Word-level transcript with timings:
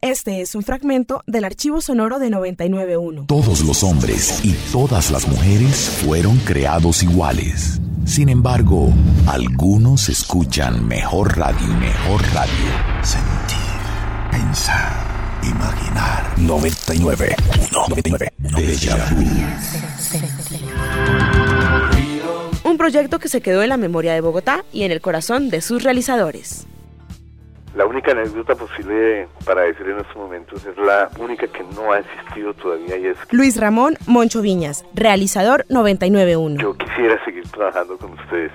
Este 0.00 0.42
es 0.42 0.54
un 0.54 0.62
fragmento 0.62 1.24
del 1.26 1.44
archivo 1.44 1.80
sonoro 1.80 2.20
de 2.20 2.30
991. 2.30 3.24
Todos 3.26 3.62
los 3.62 3.82
hombres 3.82 4.44
y 4.44 4.52
todas 4.70 5.10
las 5.10 5.26
mujeres 5.26 5.90
fueron 6.04 6.36
creados 6.38 7.02
iguales. 7.02 7.80
Sin 8.04 8.28
embargo, 8.28 8.92
algunos 9.26 10.08
escuchan 10.08 10.86
mejor 10.86 11.36
radio, 11.36 11.66
mejor 11.80 12.22
radio. 12.32 12.52
Sentir, 13.02 13.58
pensar, 14.30 14.92
imaginar. 15.42 16.32
99, 16.38 17.34
1, 17.72 17.88
99, 17.88 18.32
Deja 18.38 18.96
vu. 19.16 19.26
Un 22.70 22.78
proyecto 22.78 23.18
que 23.18 23.28
se 23.28 23.40
quedó 23.40 23.64
en 23.64 23.70
la 23.70 23.76
memoria 23.76 24.14
de 24.14 24.20
Bogotá 24.20 24.64
y 24.72 24.84
en 24.84 24.92
el 24.92 25.00
corazón 25.00 25.50
de 25.50 25.60
sus 25.60 25.82
realizadores. 25.82 26.68
La 27.74 27.86
única 27.86 28.12
anécdota 28.12 28.54
posible 28.54 29.28
para 29.44 29.62
decir 29.62 29.86
en 29.86 29.98
estos 29.98 30.16
momentos 30.16 30.64
es 30.64 30.76
la 30.78 31.10
única 31.18 31.46
que 31.46 31.62
no 31.74 31.92
ha 31.92 32.00
existido 32.00 32.54
todavía 32.54 32.96
y 32.96 33.06
es 33.06 33.18
que 33.26 33.36
Luis 33.36 33.60
Ramón 33.60 33.96
Moncho 34.06 34.40
Viñas, 34.40 34.84
realizador 34.94 35.64
991. 35.68 36.60
yo 36.60 36.74
quisiera 36.76 37.22
seguir 37.24 37.46
trabajando 37.50 37.96
con 37.98 38.12
ustedes. 38.12 38.52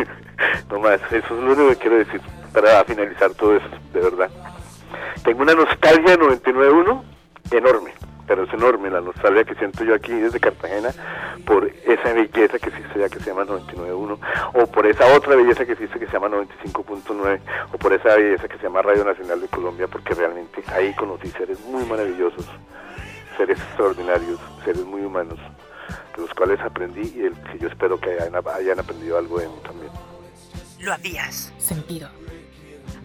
no 0.70 0.80
más, 0.80 1.00
eso 1.12 1.18
es 1.18 1.30
lo 1.30 1.52
único 1.52 1.68
que 1.68 1.76
quiero 1.76 1.98
decir 1.98 2.20
para 2.52 2.84
finalizar 2.84 3.30
todo 3.34 3.56
esto, 3.56 3.76
de 3.92 4.00
verdad. 4.00 4.30
Tengo 5.22 5.42
una 5.42 5.54
nostalgia 5.54 6.16
de 6.16 6.18
99.1 6.18 7.02
enorme, 7.52 7.92
pero 8.28 8.44
es 8.44 8.52
enorme 8.52 8.90
la 8.90 9.00
nostalgia 9.00 9.42
que 9.42 9.54
siento 9.54 9.82
yo 9.82 9.94
aquí 9.94 10.12
desde 10.12 10.38
Cartagena 10.38 10.90
por 11.46 11.66
esa 11.66 12.12
belleza 12.12 12.58
que 12.58 12.68
existe 12.68 13.00
ya 13.00 13.08
que 13.08 13.18
se 13.18 13.30
llama 13.30 13.44
99.1 13.44 14.18
o 14.52 14.66
por 14.66 14.86
esa 14.86 15.06
otra 15.16 15.34
belleza 15.34 15.64
que 15.64 15.72
existe 15.72 15.98
que 15.98 16.06
se 16.06 16.12
llama 16.12 16.28
95.9 16.28 17.40
o 17.72 17.78
por 17.78 17.92
esa 17.94 18.14
belleza 18.14 18.46
que 18.46 18.58
se 18.58 18.64
llama 18.64 18.82
Radio 18.82 19.04
Nacional 19.04 19.40
de 19.40 19.48
Colombia 19.48 19.88
porque 19.88 20.14
realmente 20.14 20.62
ahí 20.68 20.92
conocí 20.94 21.30
seres 21.30 21.58
muy 21.60 21.84
maravillosos, 21.86 22.46
seres 23.36 23.58
extraordinarios, 23.58 24.38
seres 24.62 24.84
muy 24.84 25.00
humanos 25.00 25.38
de 26.14 26.22
los 26.22 26.34
cuales 26.34 26.60
aprendí 26.60 27.00
y 27.00 27.20
del 27.20 27.34
que 27.44 27.58
yo 27.58 27.68
espero 27.68 27.98
que 27.98 28.10
hayan 28.10 28.78
aprendido 28.78 29.16
algo 29.16 29.38
de 29.40 29.48
mí 29.48 29.54
también. 29.62 29.90
Lo 30.80 30.92
habías 30.92 31.52
sentido. 31.58 32.08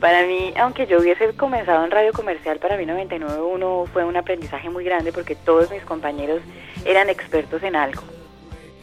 Para 0.03 0.27
mí, 0.27 0.53
aunque 0.57 0.85
yo 0.85 0.99
hubiese 0.99 1.31
comenzado 1.31 1.85
en 1.85 1.89
radio 1.89 2.11
comercial, 2.11 2.59
para 2.59 2.75
mí 2.75 2.83
99.1 2.83 3.87
fue 3.87 4.03
un 4.03 4.17
aprendizaje 4.17 4.69
muy 4.69 4.83
grande 4.83 5.13
porque 5.13 5.33
todos 5.33 5.71
mis 5.71 5.81
compañeros 5.83 6.41
eran 6.83 7.09
expertos 7.09 7.63
en 7.63 7.77
algo. 7.77 8.01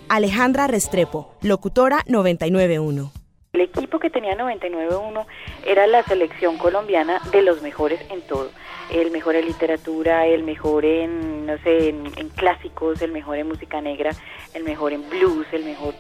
Alejandra 0.09 0.67
Restrepo, 0.67 1.35
locutora 1.43 2.05
991. 2.07 3.12
El 3.53 3.61
equipo 3.61 3.99
que 3.99 4.09
tenía 4.09 4.35
99.1 4.35 5.27
era 5.67 5.87
la 5.87 6.03
selección 6.05 6.57
colombiana 6.57 7.21
de 7.31 7.43
los 7.43 7.61
mejores 7.61 8.01
en 8.11 8.23
todo. 8.23 8.51
El 8.91 9.11
mejor 9.11 9.37
en 9.37 9.45
literatura, 9.45 10.27
el 10.27 10.43
mejor 10.43 10.87
en, 10.87 11.45
no 11.45 11.59
sé, 11.59 11.91
en, 11.91 12.07
en 12.17 12.31
clásicos, 12.31 13.03
el 13.03 13.12
mejor 13.12 13.37
en 13.37 13.47
música 13.47 13.83
negra, 13.83 14.12
el 14.55 14.65
mejor 14.65 14.95
en 14.95 15.07
blues, 15.11 15.47
el 15.53 15.67
mejor, 15.67 15.93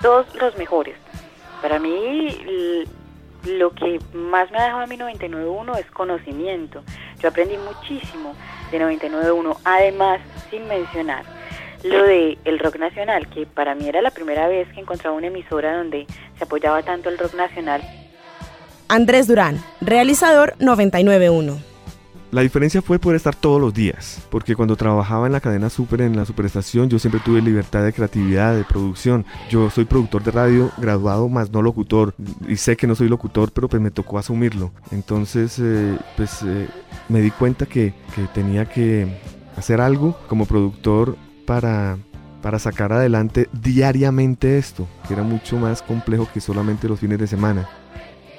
todos 0.00 0.32
los 0.36 0.56
mejores. 0.56 0.94
Para 1.60 1.80
mí, 1.80 2.28
lo 3.48 3.74
que 3.74 3.98
más 4.12 4.50
me 4.50 4.58
ha 4.58 4.64
dejado 4.64 4.82
a 4.82 4.86
mí 4.86 4.96
99.1 4.96 5.78
es 5.78 5.90
conocimiento. 5.90 6.82
Yo 7.20 7.28
aprendí 7.28 7.56
muchísimo 7.56 8.34
de 8.70 8.80
99.1, 8.80 9.56
además, 9.64 10.20
sin 10.50 10.66
mencionar 10.68 11.24
lo 11.84 12.02
de 12.02 12.38
el 12.44 12.58
rock 12.58 12.76
nacional, 12.76 13.28
que 13.28 13.46
para 13.46 13.74
mí 13.74 13.88
era 13.88 14.02
la 14.02 14.10
primera 14.10 14.48
vez 14.48 14.68
que 14.72 14.80
encontraba 14.80 15.16
una 15.16 15.28
emisora 15.28 15.76
donde 15.76 16.06
se 16.36 16.44
apoyaba 16.44 16.82
tanto 16.82 17.08
el 17.08 17.18
rock 17.18 17.34
nacional. 17.34 17.82
Andrés 18.88 19.26
Durán, 19.26 19.62
realizador 19.80 20.54
991. 20.58 21.58
La 22.30 22.42
diferencia 22.42 22.82
fue 22.82 22.98
poder 22.98 23.16
estar 23.16 23.34
todos 23.34 23.58
los 23.58 23.72
días, 23.72 24.20
porque 24.30 24.54
cuando 24.54 24.76
trabajaba 24.76 25.26
en 25.26 25.32
la 25.32 25.40
cadena 25.40 25.70
super, 25.70 26.02
en 26.02 26.14
la 26.14 26.26
superestación, 26.26 26.90
yo 26.90 26.98
siempre 26.98 27.22
tuve 27.24 27.40
libertad 27.40 27.82
de 27.82 27.94
creatividad, 27.94 28.54
de 28.54 28.64
producción. 28.64 29.24
Yo 29.48 29.70
soy 29.70 29.86
productor 29.86 30.22
de 30.22 30.32
radio, 30.32 30.70
graduado 30.76 31.30
más 31.30 31.50
no 31.50 31.62
locutor, 31.62 32.14
y 32.46 32.56
sé 32.56 32.76
que 32.76 32.86
no 32.86 32.94
soy 32.94 33.08
locutor, 33.08 33.50
pero 33.52 33.66
pues 33.68 33.80
me 33.80 33.90
tocó 33.90 34.18
asumirlo. 34.18 34.72
Entonces, 34.90 35.58
eh, 35.58 35.96
pues 36.18 36.42
eh, 36.42 36.68
me 37.08 37.22
di 37.22 37.30
cuenta 37.30 37.64
que, 37.64 37.94
que 38.14 38.26
tenía 38.34 38.66
que 38.66 39.20
hacer 39.56 39.80
algo 39.80 40.14
como 40.28 40.44
productor 40.44 41.16
para, 41.46 41.96
para 42.42 42.58
sacar 42.58 42.92
adelante 42.92 43.48
diariamente 43.52 44.58
esto, 44.58 44.86
que 45.06 45.14
era 45.14 45.22
mucho 45.22 45.56
más 45.56 45.80
complejo 45.80 46.28
que 46.32 46.42
solamente 46.42 46.88
los 46.88 47.00
fines 47.00 47.18
de 47.18 47.26
semana. 47.26 47.66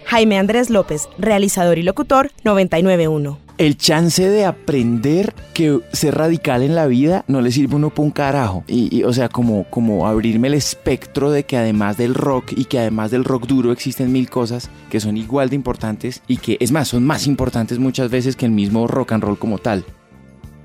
Jaime 0.09 0.39
Andrés 0.39 0.71
López, 0.71 1.07
realizador 1.19 1.77
y 1.77 1.83
locutor 1.83 2.31
991. 2.43 3.37
El 3.59 3.77
chance 3.77 4.27
de 4.27 4.43
aprender 4.43 5.35
que 5.53 5.81
ser 5.93 6.15
radical 6.15 6.63
en 6.63 6.73
la 6.73 6.87
vida 6.87 7.23
no 7.27 7.41
le 7.41 7.51
sirve 7.51 7.73
a 7.73 7.75
uno 7.75 7.91
para 7.91 8.01
un 8.01 8.09
carajo. 8.09 8.63
Y, 8.65 8.97
y, 8.97 9.03
o 9.03 9.13
sea, 9.13 9.29
como, 9.29 9.65
como 9.65 10.07
abrirme 10.07 10.47
el 10.47 10.55
espectro 10.55 11.29
de 11.29 11.43
que 11.43 11.57
además 11.57 11.97
del 11.97 12.15
rock 12.15 12.53
y 12.55 12.65
que 12.65 12.79
además 12.79 13.11
del 13.11 13.23
rock 13.23 13.45
duro 13.45 13.71
existen 13.71 14.11
mil 14.11 14.31
cosas 14.31 14.71
que 14.89 14.99
son 14.99 15.15
igual 15.15 15.49
de 15.49 15.57
importantes 15.57 16.23
y 16.27 16.37
que, 16.37 16.57
es 16.59 16.71
más, 16.71 16.87
son 16.87 17.05
más 17.05 17.27
importantes 17.27 17.77
muchas 17.77 18.09
veces 18.09 18.35
que 18.35 18.47
el 18.47 18.51
mismo 18.51 18.87
rock 18.87 19.11
and 19.11 19.23
roll 19.23 19.37
como 19.37 19.59
tal. 19.59 19.85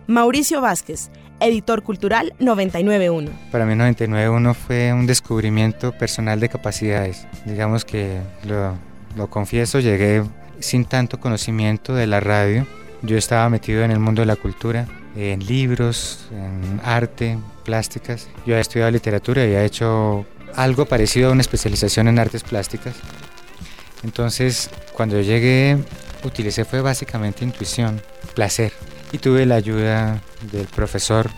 Mauricio 0.06 0.62
Vázquez, 0.62 1.10
editor 1.40 1.82
cultural 1.82 2.32
991. 2.38 3.30
Para 3.52 3.66
mí 3.66 3.74
99.1 3.74 4.54
fue 4.54 4.94
un 4.94 5.06
descubrimiento 5.06 5.92
personal 5.92 6.40
de 6.40 6.48
capacidades. 6.48 7.26
Digamos 7.44 7.84
que 7.84 8.20
lo, 8.48 8.72
lo 9.16 9.28
confieso, 9.28 9.80
llegué 9.80 10.22
sin 10.60 10.84
tanto 10.84 11.20
conocimiento 11.20 11.94
de 11.94 12.06
la 12.06 12.20
radio. 12.20 12.66
Yo 13.02 13.16
estaba 13.16 13.48
metido 13.48 13.82
en 13.84 13.90
el 13.90 13.98
mundo 13.98 14.22
de 14.22 14.26
la 14.26 14.36
cultura, 14.36 14.86
en 15.16 15.44
libros, 15.46 16.26
en 16.32 16.80
arte, 16.84 17.38
plásticas. 17.64 18.28
Yo 18.46 18.54
había 18.54 18.60
estudiado 18.60 18.90
literatura 18.90 19.42
y 19.42 19.46
había 19.46 19.64
hecho 19.64 20.26
algo 20.54 20.86
parecido 20.86 21.28
a 21.28 21.32
una 21.32 21.42
especialización 21.42 22.08
en 22.08 22.18
artes 22.18 22.42
plásticas. 22.42 22.94
Entonces, 24.02 24.70
cuando 24.92 25.16
yo 25.16 25.22
llegué, 25.22 25.78
utilicé 26.24 26.64
fue 26.64 26.80
básicamente 26.80 27.44
intuición, 27.44 28.00
placer. 28.34 28.72
Y 29.12 29.18
tuve 29.18 29.46
la 29.46 29.54
ayuda 29.54 30.20
del 30.50 30.66
profesor, 30.66 31.30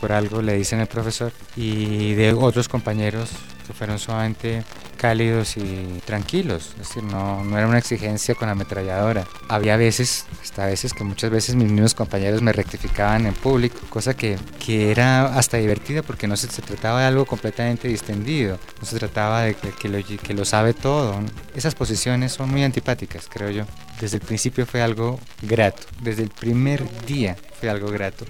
por 0.00 0.12
algo 0.12 0.42
le 0.42 0.54
dicen 0.54 0.80
el 0.80 0.86
profesor, 0.86 1.32
y 1.56 2.14
de 2.14 2.32
otros 2.32 2.68
compañeros 2.68 3.30
que 3.66 3.72
fueron 3.72 3.98
sumamente 3.98 4.62
cálidos 4.96 5.56
y 5.56 6.00
tranquilos, 6.04 6.70
es 6.72 6.88
decir, 6.88 7.04
no, 7.04 7.44
no 7.44 7.56
era 7.56 7.68
una 7.68 7.78
exigencia 7.78 8.34
con 8.34 8.48
ametralladora. 8.48 9.24
Había 9.48 9.76
veces, 9.76 10.26
hasta 10.42 10.66
veces 10.66 10.92
que 10.92 11.04
muchas 11.04 11.30
veces 11.30 11.54
mis 11.54 11.70
mismos 11.70 11.94
compañeros 11.94 12.42
me 12.42 12.52
rectificaban 12.52 13.26
en 13.26 13.34
público, 13.34 13.78
cosa 13.88 14.16
que, 14.16 14.38
que 14.64 14.90
era 14.90 15.36
hasta 15.36 15.58
divertida 15.58 16.02
porque 16.02 16.26
no 16.26 16.36
se, 16.36 16.48
se, 16.48 16.62
trataba 16.62 17.00
de 17.00 17.06
algo 17.06 17.26
completamente 17.26 17.88
distendido, 17.88 18.58
no 18.80 18.86
se 18.86 18.98
trataba 18.98 19.42
de 19.42 19.54
que, 19.54 19.70
que, 19.70 19.88
lo, 19.88 19.98
que 20.04 20.34
lo 20.34 20.44
sabe 20.44 20.74
todo. 20.74 21.20
Esas 21.54 21.74
posiciones 21.74 22.32
son 22.32 22.50
muy 22.50 22.64
antipáticas, 22.64 23.28
creo 23.28 23.50
yo. 23.50 23.64
Desde 24.00 24.16
el 24.16 24.22
principio 24.22 24.66
fue 24.66 24.82
algo 24.82 25.20
grato, 25.42 25.82
desde 26.02 26.22
el 26.22 26.30
primer 26.30 26.84
día 27.06 27.36
fue 27.60 27.70
algo 27.70 27.88
grato, 27.90 28.24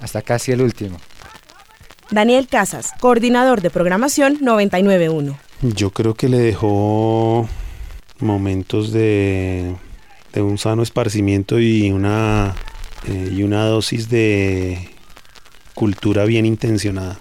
hasta 0.00 0.22
casi 0.22 0.52
el 0.52 0.62
último. 0.62 0.98
Daniel 2.10 2.48
Casas, 2.48 2.92
coordinador 3.00 3.60
de 3.60 3.70
programación 3.70 4.38
991. 4.40 5.47
Yo 5.62 5.90
creo 5.90 6.14
que 6.14 6.28
le 6.28 6.38
dejó 6.38 7.48
momentos 8.20 8.92
de, 8.92 9.74
de 10.32 10.42
un 10.42 10.56
sano 10.56 10.82
esparcimiento 10.82 11.58
y 11.58 11.90
una, 11.90 12.54
eh, 13.06 13.32
y 13.34 13.42
una 13.42 13.64
dosis 13.64 14.08
de 14.08 14.88
cultura 15.74 16.24
bien 16.24 16.46
intencionada. 16.46 17.18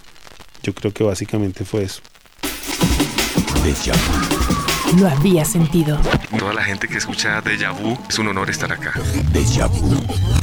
Yo 0.62 0.74
creo 0.74 0.94
que 0.94 1.04
básicamente 1.04 1.66
fue 1.66 1.84
eso. 1.84 2.02
Lo 4.96 5.08
había 5.08 5.44
sentido. 5.44 6.00
Toda 6.40 6.54
la 6.54 6.64
gente 6.64 6.88
que 6.88 6.98
escucha 6.98 7.42
Deja 7.42 7.72
Vu, 7.72 7.98
es 8.08 8.18
un 8.20 8.30
honor 8.30 8.50
estar 8.50 8.72
acá. 8.72 8.94
Deja 9.34 9.68
Vu. 9.68 9.90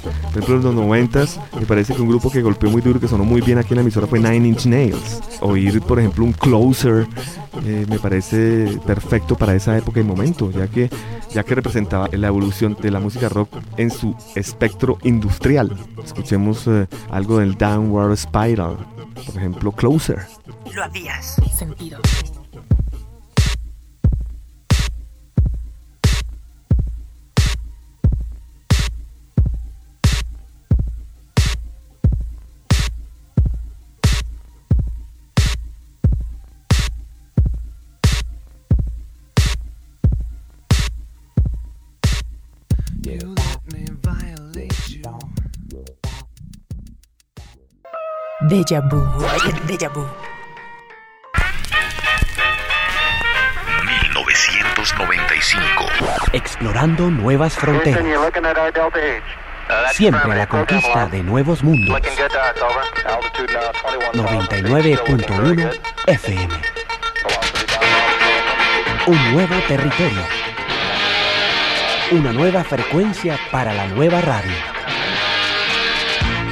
Por 0.02 0.42
ejemplo, 0.42 0.56
en 0.56 0.62
los 0.62 0.74
noventas, 0.74 1.40
me 1.58 1.64
parece 1.64 1.94
que 1.94 2.02
un 2.02 2.08
grupo 2.08 2.30
que 2.30 2.42
golpeó 2.42 2.70
muy 2.70 2.82
duro, 2.82 3.00
que 3.00 3.08
sonó 3.08 3.24
muy 3.24 3.40
bien 3.40 3.56
aquí 3.56 3.70
en 3.70 3.76
la 3.76 3.82
emisora 3.82 4.06
fue 4.06 4.20
Nine 4.20 4.46
Inch 4.48 4.66
Nails. 4.66 5.20
Oír, 5.40 5.80
por 5.80 5.98
ejemplo, 5.98 6.24
un 6.24 6.32
Closer, 6.32 7.06
eh, 7.64 7.86
me 7.88 7.98
parece 7.98 8.78
perfecto 8.86 9.34
para 9.34 9.54
esa 9.54 9.76
época 9.78 10.00
y 10.00 10.04
momento, 10.04 10.50
ya 10.50 10.68
que, 10.68 10.90
ya 11.32 11.42
que 11.42 11.54
representaba 11.54 12.08
la 12.12 12.28
evolución 12.28 12.76
de 12.80 12.90
la 12.90 13.00
música 13.00 13.30
rock 13.30 13.50
en 13.78 13.90
su 13.90 14.14
espectro 14.34 14.98
industrial. 15.04 15.74
Escuchemos 16.04 16.66
eh, 16.66 16.86
algo 17.10 17.38
del 17.38 17.54
Downward 17.56 18.16
Spiral. 18.16 18.76
Por 19.26 19.36
ejemplo, 19.36 19.72
Closer. 19.72 20.26
Lo 20.74 20.84
habías 20.84 21.36
sentido. 21.56 21.98
Deja 48.48 48.80
vu. 48.80 49.04
Deja 49.66 49.88
vu. 49.90 50.06
1995. 53.84 55.84
Explorando 56.32 57.10
nuevas 57.10 57.54
fronteras. 57.54 58.02
Siempre 59.92 60.32
a 60.32 60.36
la 60.36 60.46
conquista 60.46 61.06
de 61.06 61.22
nuevos 61.22 61.62
mundos. 61.62 62.00
99.1 64.14 65.80
FM. 66.06 66.54
Un 69.06 69.32
nuevo 69.34 69.54
territorio. 69.68 70.43
Una 72.12 72.32
nueva 72.32 72.62
frecuencia 72.64 73.38
para 73.50 73.72
la 73.72 73.86
nueva 73.88 74.20
radio. 74.20 74.52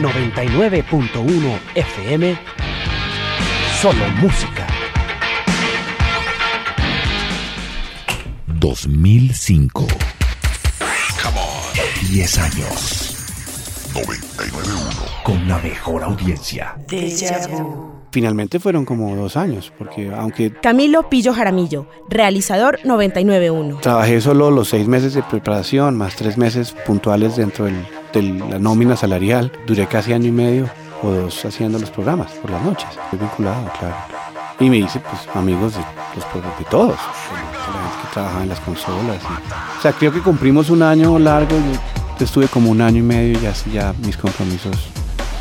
99.1 0.01 1.59
FM. 1.75 2.39
Solo 3.81 4.09
música. 4.21 4.67
2005. 8.47 9.87
10 12.13 12.39
años. 12.39 13.17
99.1. 13.95 15.12
Con 15.25 15.49
la 15.49 15.59
mejor 15.59 16.03
audiencia. 16.03 16.77
Finalmente 18.11 18.61
fueron 18.61 18.85
como 18.85 19.17
dos 19.17 19.37
años, 19.37 19.73
porque 19.79 20.13
aunque... 20.15 20.53
Camilo 20.53 21.09
Pillo 21.09 21.33
Jaramillo, 21.33 21.87
realizador 22.09 22.79
991. 22.85 23.79
Trabajé 23.81 24.21
solo 24.21 24.51
los 24.51 24.69
seis 24.69 24.87
meses 24.87 25.15
de 25.15 25.23
preparación, 25.23 25.97
más 25.97 26.17
tres 26.17 26.37
meses 26.37 26.75
puntuales 26.87 27.37
dentro 27.37 27.65
del 27.65 27.87
de 28.13 28.23
la 28.23 28.59
nómina 28.59 28.97
salarial. 28.97 29.51
Duré 29.67 29.87
casi 29.87 30.13
año 30.13 30.29
y 30.29 30.33
medio 30.33 30.69
o 31.03 31.11
dos 31.11 31.45
haciendo 31.45 31.79
los 31.79 31.91
programas 31.91 32.31
por 32.33 32.51
las 32.51 32.63
noches. 32.63 32.89
Estoy 33.05 33.19
vinculado, 33.19 33.71
claro. 33.79 33.97
Y 34.61 34.71
me 34.71 34.79
hice 34.79 35.01
pues 35.01 35.23
amigos 35.35 35.75
de, 35.75 35.81
los, 36.15 36.59
de 36.59 36.65
todos, 36.71 36.89
de 36.89 37.73
la 37.73 37.83
gente 37.83 38.03
que 38.03 38.13
trabajaba 38.13 38.43
en 38.43 38.49
las 38.51 38.61
consolas. 38.61 39.19
o 39.79 39.83
sea, 39.83 39.93
creo 39.93 40.13
que 40.13 40.21
cumplimos 40.21 40.71
un 40.71 40.83
año 40.83 41.19
largo. 41.19 41.57
Yo 42.19 42.25
estuve 42.25 42.47
como 42.47 42.71
un 42.71 42.81
año 42.81 42.99
y 42.99 43.03
medio 43.03 43.41
y 43.43 43.47
así 43.47 43.71
ya 43.73 43.95
mis 44.05 44.17
compromisos 44.17 44.91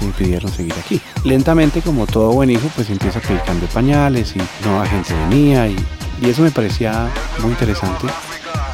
me 0.02 0.08
impidieron 0.08 0.52
seguir 0.52 0.74
aquí. 0.74 1.00
Lentamente, 1.24 1.82
como 1.82 2.06
todo 2.06 2.32
buen 2.32 2.50
hijo, 2.50 2.70
pues 2.76 2.90
empieza 2.90 3.20
a 3.20 3.22
pedir 3.22 3.42
cambio 3.42 3.68
de 3.68 3.74
pañales 3.74 4.36
y 4.36 4.66
nueva 4.66 4.86
gente 4.86 5.14
venía 5.30 5.68
y, 5.68 5.76
y 6.22 6.30
eso 6.30 6.42
me 6.42 6.52
parecía 6.52 7.10
muy 7.40 7.52
interesante 7.52 8.08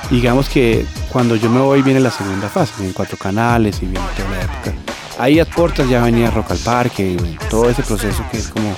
digamos 0.10 0.48
que 0.50 0.86
cuando 1.12 1.36
yo 1.36 1.50
me 1.50 1.60
voy 1.60 1.82
viene 1.82 2.00
la 2.00 2.12
segunda 2.12 2.50
fase, 2.50 2.74
vienen 2.78 2.94
cuatro 2.94 3.18
canales 3.18 3.78
y 3.82 3.86
viene 3.86 4.06
toda 4.16 4.30
la 4.30 4.42
época. 4.42 4.74
Ahí 5.20 5.40
a 5.40 5.46
puertas 5.46 5.90
ya 5.90 6.04
venía 6.04 6.30
Rock 6.32 6.52
al 6.52 6.58
Parque 6.60 7.12
y 7.14 7.38
todo 7.50 7.70
ese 7.70 7.84
proceso 7.84 8.24
que 8.32 8.38
es 8.38 8.48
como 8.50 8.76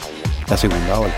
la 0.47 0.57
segunda 0.57 0.99
ola. 0.99 1.13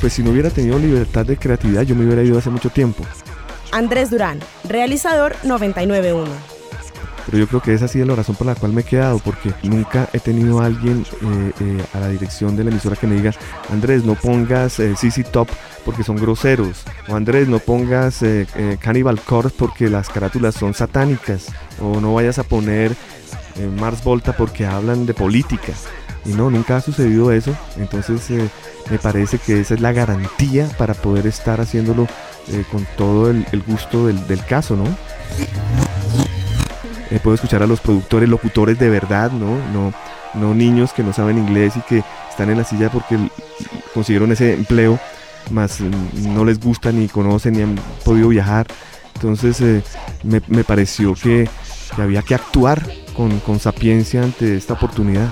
Pues 0.00 0.12
si 0.14 0.22
no 0.22 0.30
hubiera 0.30 0.50
tenido 0.50 0.78
libertad 0.78 1.26
de 1.26 1.36
creatividad, 1.36 1.82
yo 1.82 1.94
me 1.94 2.04
hubiera 2.04 2.22
ido 2.22 2.38
hace 2.38 2.50
mucho 2.50 2.70
tiempo. 2.70 3.04
Andrés 3.72 4.10
Durán, 4.10 4.40
realizador 4.64 5.36
991 5.44 6.50
pero 7.30 7.38
yo 7.38 7.46
creo 7.46 7.62
que 7.62 7.74
esa 7.74 7.84
ha 7.84 7.88
sido 7.88 8.06
la 8.06 8.16
razón 8.16 8.34
por 8.34 8.46
la 8.46 8.56
cual 8.56 8.72
me 8.72 8.80
he 8.80 8.84
quedado, 8.84 9.20
porque 9.20 9.52
nunca 9.62 10.08
he 10.12 10.18
tenido 10.18 10.60
a 10.60 10.66
alguien 10.66 11.06
eh, 11.22 11.52
eh, 11.60 11.84
a 11.94 12.00
la 12.00 12.08
dirección 12.08 12.56
de 12.56 12.64
la 12.64 12.70
emisora 12.70 12.96
que 12.96 13.06
me 13.06 13.14
diga, 13.14 13.32
Andrés, 13.70 14.04
no 14.04 14.16
pongas 14.16 14.80
eh, 14.80 14.96
CC 14.96 15.22
Top 15.22 15.48
porque 15.84 16.02
son 16.02 16.16
groseros, 16.16 16.82
o 17.08 17.14
Andrés, 17.14 17.48
no 17.48 17.58
pongas 17.58 18.24
Cannibal 18.80 19.20
Corpse 19.20 19.54
porque 19.56 19.88
las 19.88 20.08
carátulas 20.08 20.56
son 20.56 20.74
satánicas, 20.74 21.46
o 21.80 22.00
no 22.00 22.14
vayas 22.14 22.38
a 22.38 22.42
poner 22.42 22.94
Mars 23.78 24.02
Volta 24.04 24.36
porque 24.36 24.66
hablan 24.66 25.06
de 25.06 25.14
política. 25.14 25.72
Y 26.26 26.30
no, 26.30 26.50
nunca 26.50 26.76
ha 26.76 26.80
sucedido 26.82 27.32
eso, 27.32 27.56
entonces 27.78 28.28
me 28.90 28.98
parece 28.98 29.38
que 29.38 29.60
esa 29.60 29.72
es 29.74 29.80
la 29.80 29.92
garantía 29.92 30.68
para 30.76 30.92
poder 30.92 31.26
estar 31.26 31.62
haciéndolo 31.62 32.06
con 32.70 32.86
todo 32.96 33.30
el, 33.30 33.62
gusto 33.66 34.06
del, 34.06 34.44
caso, 34.44 34.76
¿no? 34.76 34.84
Eh, 37.10 37.18
puedo 37.22 37.34
escuchar 37.34 37.62
a 37.62 37.66
los 37.66 37.80
productores, 37.80 38.28
locutores 38.28 38.78
de 38.78 38.88
verdad, 38.88 39.30
¿no? 39.30 39.58
¿no? 40.34 40.54
Niños 40.54 40.92
que 40.92 41.02
no 41.02 41.12
saben 41.12 41.38
inglés 41.38 41.74
y 41.76 41.80
que 41.80 42.04
están 42.28 42.50
en 42.50 42.58
la 42.58 42.64
silla 42.64 42.90
porque 42.90 43.18
consiguieron 43.92 44.30
ese 44.32 44.54
empleo, 44.54 44.98
más 45.50 45.80
mm, 45.80 46.34
no 46.34 46.44
les 46.44 46.60
gusta 46.60 46.92
ni 46.92 47.08
conocen 47.08 47.54
ni 47.54 47.62
han 47.62 47.76
podido 48.04 48.28
viajar. 48.28 48.66
Entonces 49.14 49.60
eh, 49.60 49.82
me, 50.22 50.64
pareció 50.64 51.14
que, 51.14 51.48
había 51.98 52.22
que 52.22 52.34
actuar 52.34 52.88
con, 53.14 53.40
con 53.40 53.58
sapiencia 53.58 54.22
ante 54.22 54.56
esta 54.56 54.74
oportunidad. 54.74 55.30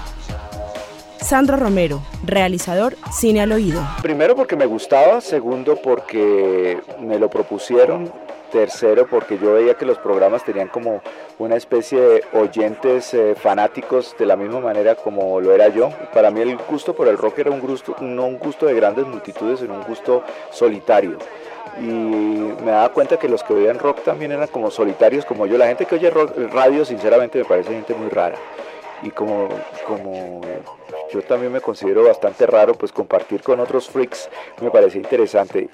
Sandro 1.21 1.57
Romero, 1.57 2.03
realizador 2.25 2.97
Cine 3.13 3.41
al 3.41 3.53
Oído. 3.53 3.81
Primero 4.03 4.35
porque 4.35 4.57
me 4.57 4.67
gustaba, 4.67 5.21
segundo 5.21 5.77
porque 5.77 6.81
me 7.01 7.19
lo 7.19 7.29
propusieron 7.29 8.11
Tercero, 8.51 9.07
porque 9.07 9.39
yo 9.39 9.53
veía 9.53 9.75
que 9.75 9.85
los 9.85 9.99
programas 9.99 10.43
tenían 10.43 10.69
como 10.69 11.03
una 11.39 11.57
especie 11.57 12.01
de 12.01 12.25
oyentes 12.33 13.13
eh, 13.13 13.35
fanáticos 13.35 14.17
de 14.19 14.25
la 14.25 14.37
misma 14.37 14.61
manera 14.61 14.95
como 14.95 15.41
lo 15.41 15.53
era 15.53 15.69
yo. 15.69 15.91
Para 16.15 16.31
mí 16.31 16.41
el 16.41 16.57
gusto 16.57 16.95
por 16.95 17.09
el 17.09 17.19
rock 17.19 17.41
era 17.41 17.51
un 17.51 17.61
gusto, 17.61 17.95
no 18.01 18.27
un 18.27 18.39
gusto 18.39 18.65
de 18.65 18.75
grandes 18.75 19.07
multitudes, 19.07 19.61
sino 19.61 19.75
un 19.75 19.83
gusto 19.83 20.23
solitario. 20.51 21.19
Y 21.79 21.83
me 21.85 22.71
daba 22.71 22.89
cuenta 22.89 23.19
que 23.19 23.29
los 23.29 23.43
que 23.43 23.53
oían 23.53 23.79
rock 23.79 24.03
también 24.03 24.33
eran 24.33 24.49
como 24.49 24.71
solitarios 24.71 25.25
como 25.25 25.47
yo. 25.47 25.59
La 25.59 25.67
gente 25.67 25.85
que 25.85 25.97
oye 25.97 26.11
radio, 26.11 26.85
sinceramente, 26.85 27.39
me 27.39 27.45
parece 27.45 27.71
gente 27.71 27.95
muy 27.95 28.09
rara. 28.09 28.37
Y 29.03 29.11
como, 29.11 29.49
como 29.87 30.41
yo 31.13 31.23
también 31.23 31.53
me 31.53 31.61
considero 31.61 32.05
bastante 32.05 32.47
raro, 32.47 32.75
pues 32.75 32.93
compartir 32.93 33.43
con 33.43 33.61
otros 33.61 33.89
freaks 33.89 34.29
me 34.61 34.71
parece 34.71 34.99
interesante. 34.99 35.69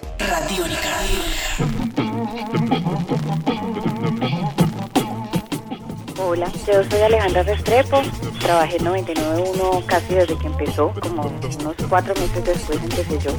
Hola, 6.19 6.51
yo 6.67 6.85
soy 6.85 7.01
Alejandra 7.01 7.43
Restrepo, 7.43 8.03
trabajé 8.41 8.77
en 8.77 8.85
99.1 8.85 9.87
casi 9.87 10.15
desde 10.15 10.39
que 10.39 10.47
empezó, 10.47 10.93
como 11.01 11.23
unos 11.23 11.77
cuatro 11.89 12.15
meses 12.15 12.45
después 12.45 12.79
empecé 12.83 13.19
yo. 13.19 13.31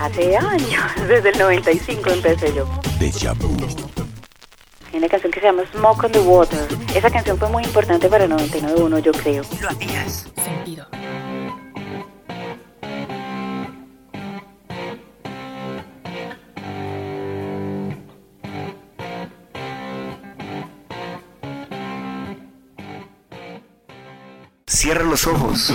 Hace 0.00 0.36
años, 0.36 0.82
desde 1.08 1.30
el 1.30 1.38
95 1.38 2.10
empecé 2.10 2.54
yo. 2.54 2.66
Hay 4.92 4.98
una 4.98 5.08
canción 5.08 5.32
que 5.32 5.40
se 5.40 5.46
llama 5.46 5.62
Smoke 5.72 6.04
on 6.04 6.12
the 6.12 6.20
Water. 6.20 6.68
Esa 6.94 7.10
canción 7.10 7.38
fue 7.38 7.48
muy 7.48 7.64
importante 7.64 8.10
para 8.10 8.26
99.1, 8.26 8.98
yo 8.98 9.12
creo. 9.12 9.42
Lo 9.62 9.70
habías 9.70 10.30
sentido. 10.36 10.86
Cierra 24.66 25.04
los 25.04 25.26
ojos. 25.26 25.72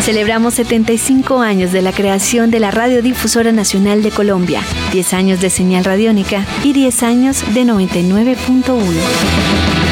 Celebramos 0.02 0.54
75 0.54 1.42
años 1.42 1.72
de 1.74 1.82
la 1.82 1.92
creación 1.92 2.50
de 2.50 2.62
la 2.62 2.72
Radiodifusora 2.72 3.52
Nacional 3.52 4.04
de 4.04 4.12
Colombia, 4.12 4.62
10 4.94 5.14
años 5.14 5.42
de 5.42 5.50
señal 5.50 5.84
radiónica 5.84 6.46
y 6.64 6.72
10 6.72 7.04
años 7.04 7.44
de 7.54 7.64
99.1. 7.64 9.87